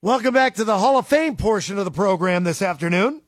[0.00, 3.20] Welcome back to the Hall of Fame portion of the program this afternoon.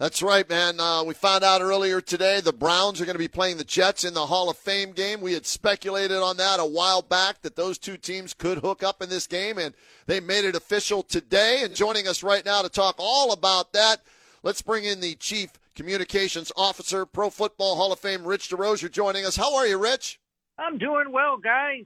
[0.00, 0.80] That's right, man.
[0.80, 4.02] Uh, we found out earlier today the Browns are going to be playing the Jets
[4.02, 5.20] in the Hall of Fame game.
[5.20, 9.00] We had speculated on that a while back that those two teams could hook up
[9.00, 9.76] in this game, and
[10.06, 11.60] they made it official today.
[11.62, 13.98] And joining us right now to talk all about that,
[14.42, 19.24] let's bring in the Chief Communications Officer, Pro Football Hall of Fame, Rich Desrosiers, joining
[19.24, 19.36] us.
[19.36, 20.18] How are you, Rich?
[20.58, 21.84] I'm doing well, guys.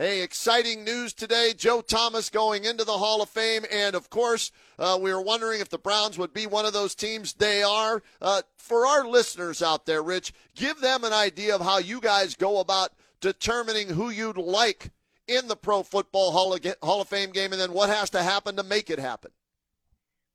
[0.00, 1.52] Hey, exciting news today.
[1.54, 3.66] Joe Thomas going into the Hall of Fame.
[3.70, 6.94] And of course, uh, we were wondering if the Browns would be one of those
[6.94, 7.34] teams.
[7.34, 8.02] They are.
[8.18, 12.34] Uh, for our listeners out there, Rich, give them an idea of how you guys
[12.34, 14.90] go about determining who you'd like
[15.28, 18.22] in the Pro Football Hall of, Hall of Fame game and then what has to
[18.22, 19.32] happen to make it happen.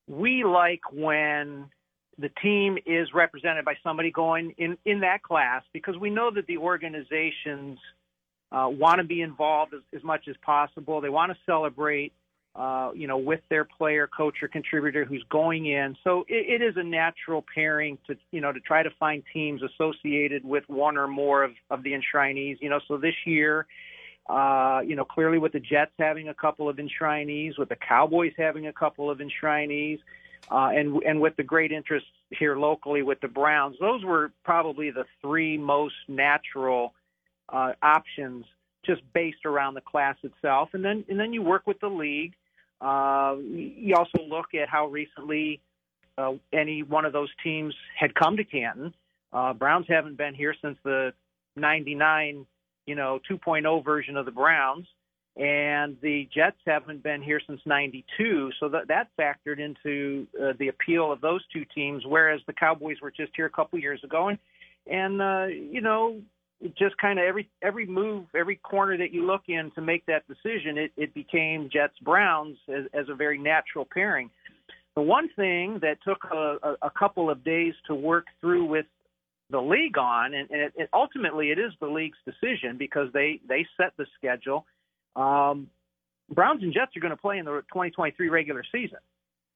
[0.05, 1.71] We like when
[2.19, 6.45] the team is represented by somebody going in, in that class because we know that
[6.45, 7.79] the organizations–
[8.51, 11.01] uh, want to be involved as, as much as possible.
[11.01, 12.13] They want to celebrate,
[12.55, 15.95] uh, you know, with their player, coach, or contributor who's going in.
[16.03, 19.61] So it, it is a natural pairing to, you know, to try to find teams
[19.61, 22.57] associated with one or more of, of the enshrinees.
[22.61, 23.65] You know, so this year,
[24.29, 28.33] uh, you know, clearly with the Jets having a couple of enshrinees, with the Cowboys
[28.37, 29.99] having a couple of enshrinees.
[30.51, 34.91] Uh, and and with the great interest here locally with the Browns, those were probably
[34.91, 36.93] the three most natural
[37.49, 38.45] uh, options
[38.85, 42.33] just based around the class itself, and then and then you work with the league.
[42.81, 45.61] Uh, you also look at how recently
[46.17, 48.93] uh, any one of those teams had come to Canton.
[49.33, 51.13] Uh, Browns haven't been here since the
[51.55, 52.45] '99,
[52.85, 54.85] you know, 2.0 version of the Browns,
[55.35, 58.51] and the Jets haven't been here since '92.
[58.59, 62.03] So that that factored into uh, the appeal of those two teams.
[62.05, 64.37] Whereas the Cowboys were just here a couple years ago, and
[64.87, 66.21] and uh, you know
[66.77, 70.27] just kind of every every move, every corner that you look in to make that
[70.27, 74.29] decision, it, it became Jets Browns as, as a very natural pairing.
[74.95, 78.85] The one thing that took a, a, a couple of days to work through with
[79.49, 83.39] the league on, and, and it, it, ultimately it is the league's decision because they
[83.47, 84.65] they set the schedule.
[85.15, 85.67] Um,
[86.33, 88.97] Browns and Jets are going to play in the 2023 regular season.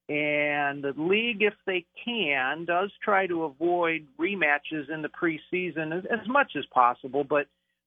[0.09, 6.03] And the league, if they can, does try to avoid rematches in the preseason as,
[6.05, 7.23] as much as possible.
[7.23, 7.45] But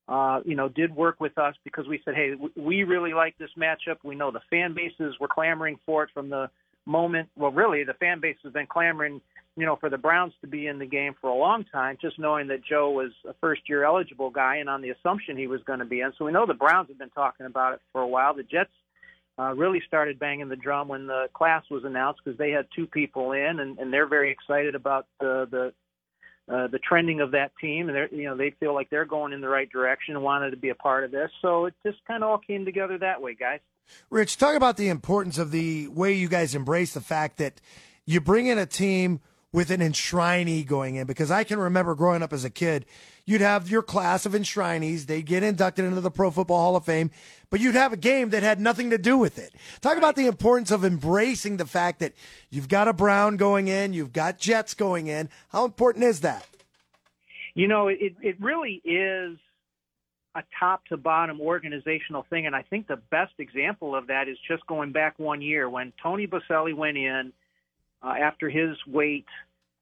[0.08, 3.50] uh, you know, did work with us because we said, hey, we really like this
[3.58, 3.96] matchup.
[4.04, 6.50] We know the fan bases were clamoring for it from the
[6.86, 7.28] moment.
[7.36, 9.20] Well, really, the fan base has been clamoring,
[9.56, 12.18] you know, for the Browns to be in the game for a long time, just
[12.18, 15.78] knowing that Joe was a first-year eligible guy, and on the assumption he was going
[15.78, 16.12] to be in.
[16.18, 18.34] So we know the Browns have been talking about it for a while.
[18.34, 18.70] The Jets
[19.38, 22.86] uh, really started banging the drum when the class was announced because they had two
[22.86, 25.72] people in, and, and they're very excited about the the
[26.52, 29.32] uh, the trending of that team, and they you know they feel like they're going
[29.32, 31.30] in the right direction and wanted to be a part of this.
[31.40, 33.60] So it just kind of all came together that way, guys.
[34.10, 37.60] Rich, talk about the importance of the way you guys embrace the fact that
[38.04, 39.20] you bring in a team
[39.52, 42.86] with an enshrinee going in because I can remember growing up as a kid,
[43.26, 46.86] you'd have your class of enshrinees, they'd get inducted into the Pro Football Hall of
[46.86, 47.10] Fame,
[47.50, 49.54] but you'd have a game that had nothing to do with it.
[49.80, 52.14] Talk about the importance of embracing the fact that
[52.50, 55.28] you've got a Brown going in, you've got Jets going in.
[55.50, 56.46] How important is that?
[57.54, 59.38] You know, it it really is
[60.34, 64.38] a top to bottom organizational thing, and I think the best example of that is
[64.48, 67.34] just going back one year when Tony Boselli went in
[68.02, 69.26] uh, after his wait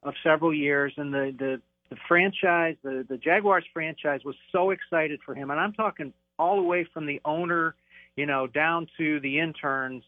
[0.03, 1.61] of several years, and the the
[1.91, 6.57] the franchise, the the Jaguars franchise was so excited for him, and I'm talking all
[6.57, 7.75] the way from the owner,
[8.17, 10.03] you know, down to the interns,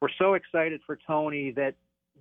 [0.00, 1.74] were so excited for Tony that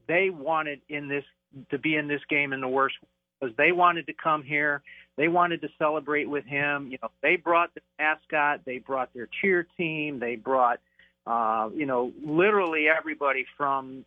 [0.07, 1.23] they wanted in this
[1.69, 2.95] to be in this game in the worst
[3.39, 4.81] because they wanted to come here,
[5.17, 6.87] they wanted to celebrate with him.
[6.89, 10.79] You know, they brought the mascot, they brought their cheer team, they brought,
[11.27, 14.05] uh, you know, literally everybody from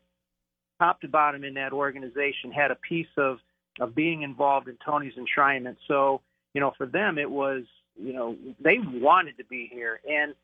[0.78, 3.38] top to bottom in that organization had a piece of
[3.78, 5.76] of being involved in Tony's enshrinement.
[5.86, 6.22] So,
[6.54, 7.64] you know, for them it was,
[7.94, 10.00] you know, they wanted to be here.
[10.08, 10.34] And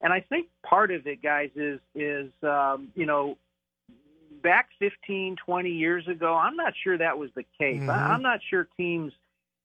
[0.00, 3.38] and I think part of it, guys, is is um, you know,
[4.42, 7.80] back 15, 20 years ago, I'm not sure that was the case.
[7.80, 7.90] Mm-hmm.
[7.90, 9.12] I'm not sure teams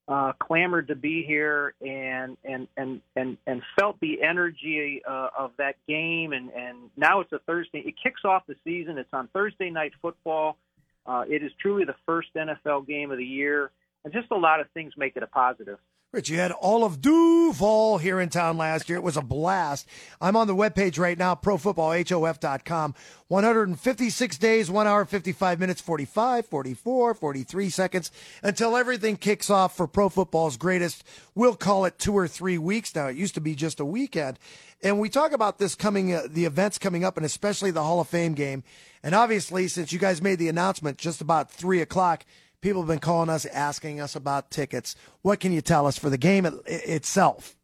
[0.07, 5.51] uh, clamored to be here and and and and and felt the energy uh, of
[5.57, 6.31] that game.
[6.33, 7.79] And and now it's a Thursday.
[7.79, 8.97] It kicks off the season.
[8.97, 10.57] It's on Thursday night football.
[11.05, 13.71] Uh, it is truly the first NFL game of the year,
[14.03, 15.77] and just a lot of things make it a positive.
[16.13, 18.97] Rich, you had all of Duval here in town last year.
[18.97, 19.85] It was a blast.
[20.21, 22.95] I'm on the webpage right now, profootballhof.com.
[23.27, 28.11] 156 days, 1 hour, 55 minutes, 45, 44, 43 seconds
[28.41, 31.03] until everything kicks off for pro football's greatest.
[31.35, 33.07] We'll call it two or three weeks now.
[33.07, 34.39] It used to be just a weekend.
[34.81, 37.99] And we talk about this coming, uh, the events coming up, and especially the Hall
[37.99, 38.63] of Fame game.
[39.03, 42.23] And obviously, since you guys made the announcement just about 3 o'clock,
[42.61, 44.95] People have been calling us, asking us about tickets.
[45.21, 47.55] What can you tell us for the game it, itself?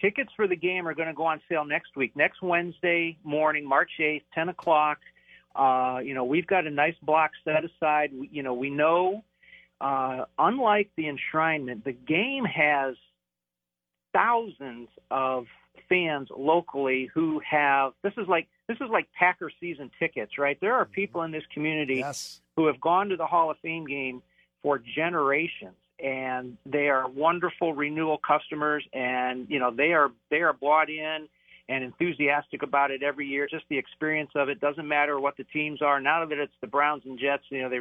[0.00, 3.66] Tickets for the game are going to go on sale next week, next Wednesday morning,
[3.66, 4.98] March 8th, 10 o'clock.
[5.54, 8.10] Uh, you know, we've got a nice block set aside.
[8.12, 9.24] We, you know, we know,
[9.80, 12.96] uh, unlike the enshrinement, the game has
[14.12, 15.46] thousands of
[15.88, 20.58] fans locally who have this is like this is like Packer season tickets, right?
[20.60, 20.92] There are mm-hmm.
[20.92, 22.40] people in this community yes.
[22.56, 24.22] who have gone to the Hall of Fame game
[24.62, 30.52] for generations and they are wonderful renewal customers and you know they are they are
[30.52, 31.26] bought in
[31.68, 35.44] and enthusiastic about it every year just the experience of it doesn't matter what the
[35.44, 37.80] teams are now that it's the Browns and Jets you know they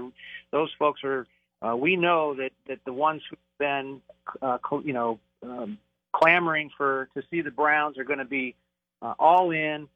[0.51, 1.27] those folks are
[1.61, 4.01] uh, we know that that the ones who've been
[4.41, 5.77] uh, you know um,
[6.13, 8.55] clamoring for to see the Browns are going to be
[9.01, 9.87] uh, all in.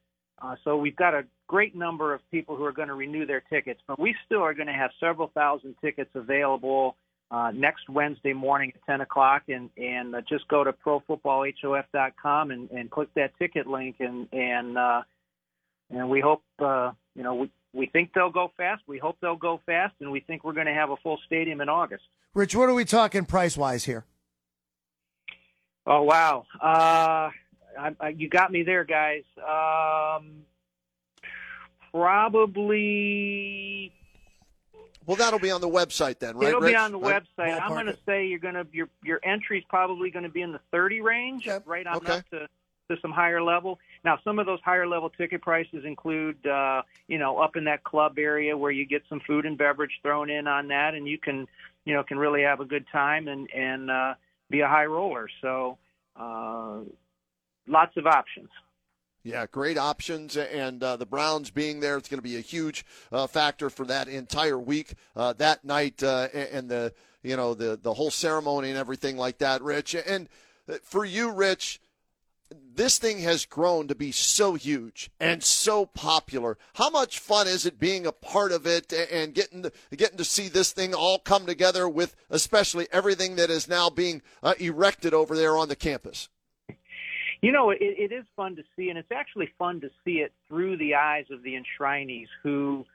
[0.42, 3.42] Uh, so we've got a great number of people who are going to renew their
[3.42, 6.96] tickets, but we still are going to have several thousand tickets available
[7.32, 12.70] uh, next Wednesday morning at 10 o'clock, and and uh, just go to profootballhof.com and,
[12.72, 15.02] and click that ticket link, and and uh,
[15.92, 18.82] and we hope uh, you know we we think they'll go fast.
[18.88, 21.62] We hope they'll go fast, and we think we're going to have a full stadium
[21.62, 22.04] in August.
[22.34, 24.06] Rich, what are we talking price wise here?
[25.86, 27.30] Oh wow, uh,
[27.80, 29.24] I, I, you got me there, guys.
[29.38, 30.44] Um,
[31.92, 33.92] probably.
[35.06, 36.50] Well, that'll be on the website then, right?
[36.50, 36.72] It'll Rich?
[36.72, 37.24] be on the right?
[37.40, 37.60] website.
[37.60, 40.52] I'm going to say you're going to your your entry's probably going to be in
[40.52, 41.64] the 30 range, Yep.
[41.66, 42.14] right on Okay.
[42.14, 42.48] up to
[42.90, 43.80] to some higher level.
[44.04, 47.84] Now, some of those higher level ticket prices include, uh, you know, up in that
[47.84, 51.20] club area where you get some food and beverage thrown in on that, and you
[51.20, 51.48] can,
[51.86, 54.14] you know, can really have a good time and and uh,
[54.50, 55.28] be a high roller.
[55.42, 55.78] So
[56.16, 56.80] uh,
[57.70, 58.50] lots of options.
[59.24, 62.86] Yeah, great options, and uh, the Browns being there, it's going to be a huge
[63.12, 67.78] uh, factor for that entire week, uh, that night, uh, and the you know the
[67.82, 69.62] the whole ceremony and everything like that.
[69.62, 70.30] Rich, and
[70.70, 71.82] uh, for you, Rich,
[72.74, 76.58] this thing has grown to be so huge and so popular.
[76.76, 80.24] How much fun is it being a part of it and getting to, getting to
[80.24, 85.14] see this thing all come together with especially everything that is now being uh, erected
[85.14, 86.30] over there on the campus?
[87.42, 90.34] You know, it, it is fun to see, and it's actually fun to see it
[90.48, 92.86] through the eyes of the enshrinees who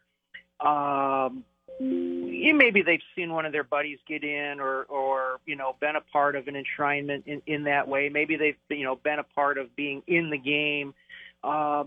[0.61, 1.45] um,
[1.81, 6.01] maybe they've seen one of their buddies get in or or you know been a
[6.01, 8.09] part of an enshrinement in in that way.
[8.09, 10.95] Maybe they've you know been a part of being in the game.
[11.43, 11.85] Uh,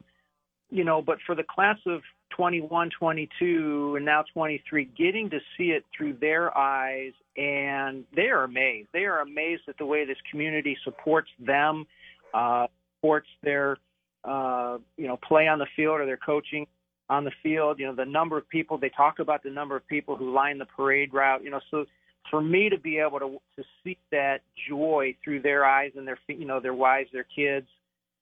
[0.70, 2.02] you know but for the class of
[2.32, 8.44] 21 22 and now 23 getting to see it through their eyes and they are
[8.44, 8.90] amazed.
[8.94, 11.86] They are amazed at the way this community supports them
[12.34, 13.78] uh, supports their
[14.24, 16.68] uh, you know play on the field or their coaching
[17.10, 17.80] on the field.
[17.80, 20.58] You know, the number of people they talk about the number of people who line
[20.58, 21.44] the parade route.
[21.44, 21.86] You know, so
[22.30, 26.20] for me to be able to to see that joy through their eyes and their
[26.28, 27.68] you know their wives, their kids,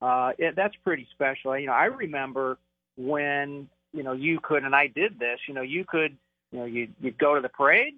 [0.01, 1.57] uh, it, that's pretty special.
[1.57, 2.57] You know, I remember
[2.97, 5.39] when you know you could and I did this.
[5.47, 6.15] You know, you could
[6.51, 7.95] you know you you'd go to the parade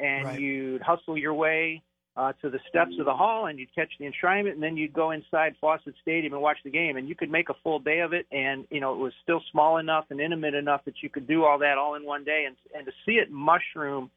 [0.00, 0.40] and Right.
[0.40, 1.82] you'd hustle your way
[2.16, 4.92] uh, to the steps of the hall and you'd catch the enshrinement and then you'd
[4.92, 8.00] go inside Fawcett Stadium and watch the game and you could make a full day
[8.00, 11.08] of it and you know it was still small enough and intimate enough that you
[11.08, 14.10] could do all that all in one day and and to see it mushroom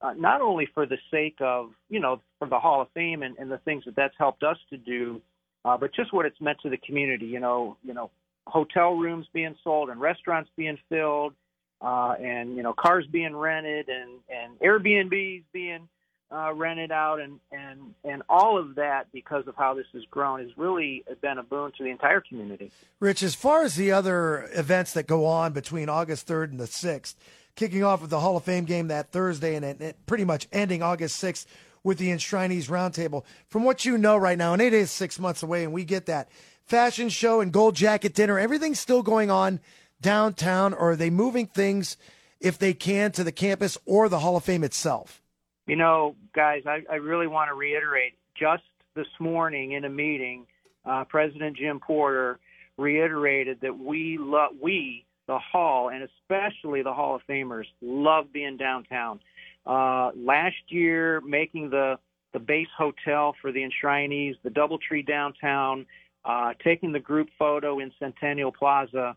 [0.00, 3.36] uh, not only for the sake of you know for the Hall of Fame and,
[3.38, 5.20] and the things that that's helped us to do
[5.64, 8.10] uh, but just what it's meant to the community you know you know
[8.46, 11.34] hotel rooms being sold and restaurants being filled
[11.80, 15.88] uh, and you know cars being rented and and Airbnbs being
[16.34, 20.40] uh, rented out, and and and all of that because of how this has grown
[20.40, 22.72] has really been a boon to the entire community.
[22.98, 26.64] Rich, as far as the other events that go on between August 3rd and the
[26.64, 27.14] 6th,
[27.54, 30.82] kicking off with the Hall of Fame game that Thursday and it, pretty much ending
[30.82, 31.46] August 6th
[31.84, 35.42] with the Enshrinees Roundtable, from what you know right now, and it is six months
[35.42, 36.28] away, and we get that
[36.64, 39.60] fashion show and gold jacket dinner, everything's still going on
[40.00, 41.96] downtown, or are they moving things,
[42.40, 45.20] if they can, to the campus or the Hall of Fame itself?
[45.66, 48.14] You know, guys, I, I really want to reiterate.
[48.38, 50.46] Just this morning in a meeting,
[50.84, 52.38] uh, President Jim Porter
[52.76, 54.18] reiterated that we
[54.60, 59.20] we the Hall and especially the Hall of Famers love being downtown.
[59.64, 61.98] Uh, last year, making the
[62.32, 65.86] the base hotel for the enshrinees, the DoubleTree downtown,
[66.24, 69.16] uh, taking the group photo in Centennial Plaza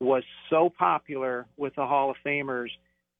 [0.00, 2.68] was so popular with the Hall of Famers.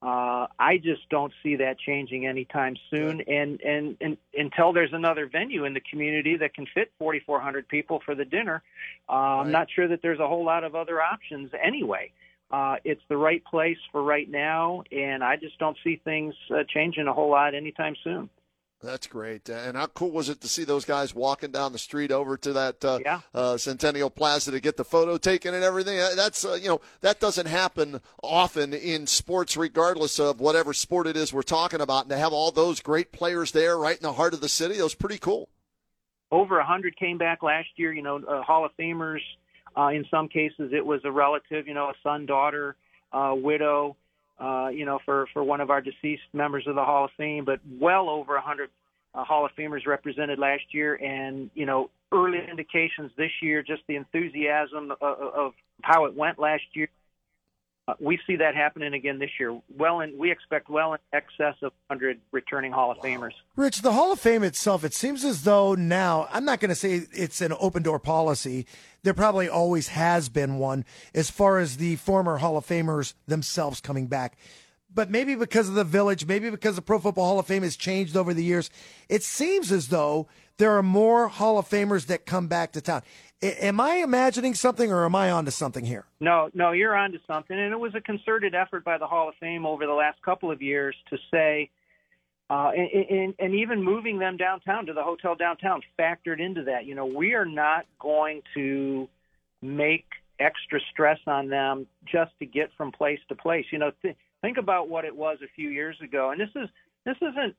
[0.00, 3.20] Uh, I just don't see that changing anytime soon.
[3.22, 8.00] And, and, and until there's another venue in the community that can fit 4,400 people
[8.04, 8.62] for the dinner,
[9.10, 9.40] uh, right.
[9.40, 12.12] I'm not sure that there's a whole lot of other options anyway.
[12.50, 16.62] Uh, it's the right place for right now, and I just don't see things uh,
[16.72, 18.30] changing a whole lot anytime soon.
[18.80, 19.48] That's great.
[19.48, 22.52] And how cool was it to see those guys walking down the street over to
[22.52, 23.20] that uh, yeah.
[23.34, 25.98] uh, Centennial Plaza to get the photo taken and everything?
[25.98, 31.08] Uh, that's uh, you know that doesn't happen often in sports, regardless of whatever sport
[31.08, 32.04] it is we're talking about.
[32.04, 34.78] And to have all those great players there, right in the heart of the city,
[34.78, 35.48] it was pretty cool.
[36.30, 37.92] Over a hundred came back last year.
[37.92, 39.22] You know, uh, Hall of Famers.
[39.76, 41.66] Uh, in some cases, it was a relative.
[41.66, 42.76] You know, a son, daughter,
[43.12, 43.96] widow
[44.38, 47.44] uh, you know, for, for one of our deceased members of the Hall of Fame,
[47.44, 48.70] but well over 100
[49.14, 50.94] uh, Hall of Famers represented last year.
[50.94, 55.52] And, you know, early indications this year, just the enthusiasm of, of
[55.82, 56.88] how it went last year
[57.88, 59.58] uh, we see that happening again this year.
[59.74, 63.04] Well, and we expect well in excess of 100 returning Hall of wow.
[63.04, 63.32] Famers.
[63.56, 66.74] Rich, the Hall of Fame itself, it seems as though now, I'm not going to
[66.74, 68.66] say it's an open door policy.
[69.04, 73.80] There probably always has been one as far as the former Hall of Famers themselves
[73.80, 74.36] coming back.
[74.94, 77.76] But maybe because of the village, maybe because the Pro Football Hall of Fame has
[77.76, 78.68] changed over the years,
[79.08, 83.02] it seems as though there are more Hall of Famers that come back to town.
[83.40, 86.04] Am I imagining something or am I onto something here?
[86.20, 87.56] No, no, you're onto something.
[87.56, 90.50] And it was a concerted effort by the Hall of Fame over the last couple
[90.50, 91.70] of years to say,
[92.50, 96.84] uh, and, and, and even moving them downtown to the hotel downtown factored into that.
[96.84, 99.08] You know, we are not going to
[99.62, 100.06] make
[100.40, 103.66] extra stress on them just to get from place to place.
[103.70, 106.30] You know, th- think about what it was a few years ago.
[106.30, 106.68] And this is
[107.04, 107.54] this isn't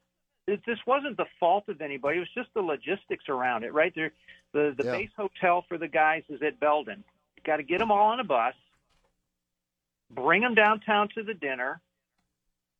[0.65, 2.17] this wasn't the fault of anybody.
[2.17, 3.93] It was just the logistics around it, right?
[3.95, 4.11] There,
[4.53, 4.91] the the yeah.
[4.91, 7.03] base hotel for the guys is at Belden.
[7.45, 8.53] Got to get them all on a bus,
[10.11, 11.79] bring them downtown to the dinner,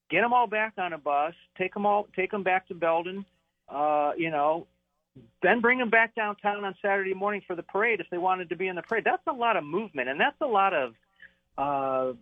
[0.10, 3.26] get them all back on a bus, take them all, take them back to Belden.
[3.68, 4.68] Uh, you know,
[5.42, 8.56] then bring them back downtown on Saturday morning for the parade if they wanted to
[8.56, 9.04] be in the parade.
[9.06, 10.96] That's a lot of movement, and that's a lot of
[11.58, 12.14] uh,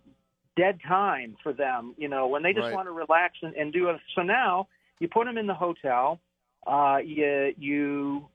[0.56, 1.94] dead time for them.
[1.96, 2.74] You know, when they just right.
[2.74, 4.00] want to relax and, and do it.
[4.14, 4.68] So now
[5.00, 6.20] you put them in the hotel.
[6.66, 8.28] Uh, you you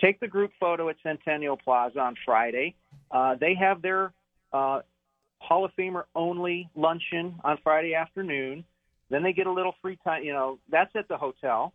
[0.00, 2.74] take the group photo at Centennial Plaza on Friday.
[3.10, 4.12] Uh, they have their
[4.52, 4.80] uh,
[5.38, 8.64] Hall of Famer only luncheon on Friday afternoon.
[9.10, 10.24] Then they get a little free time.
[10.24, 11.72] You know, that's at the hotel,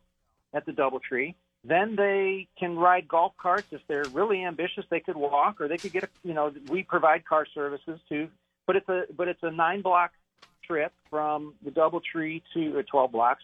[0.54, 1.36] at the DoubleTree.
[1.64, 4.86] Then they can ride golf carts if they're really ambitious.
[4.90, 6.10] They could walk, or they could get a.
[6.24, 8.30] You know, we provide car services too.
[8.66, 10.12] But it's a but it's a nine block
[10.64, 13.44] trip from the DoubleTree to uh, 12 blocks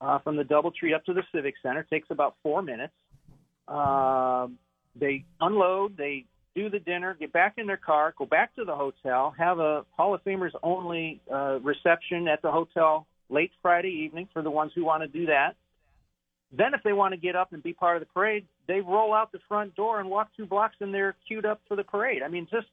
[0.00, 1.80] uh, from the DoubleTree up to the Civic Center.
[1.80, 2.94] It takes about four minutes.
[3.68, 4.48] Uh,
[4.98, 8.74] they unload, they do the dinner, get back in their car, go back to the
[8.74, 14.28] hotel, have a Hall of Famers only uh, reception at the hotel late Friday evening
[14.32, 15.54] for the ones who want to do that.
[16.52, 19.14] Then, if they want to get up and be part of the parade, they roll
[19.14, 22.22] out the front door and walk two blocks, and they're queued up for the parade.
[22.24, 22.66] I mean, just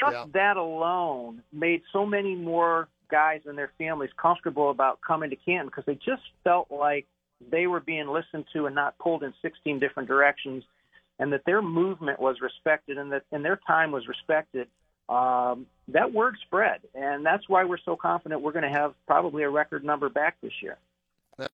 [0.00, 0.24] just yeah.
[0.32, 5.66] that alone made so many more guys and their families comfortable about coming to Canton
[5.66, 7.06] because they just felt like
[7.50, 10.64] they were being listened to and not pulled in 16 different directions,
[11.18, 14.66] and that their movement was respected and that and their time was respected.
[15.08, 19.42] Um, that word spread, and that's why we're so confident we're going to have probably
[19.42, 20.78] a record number back this year.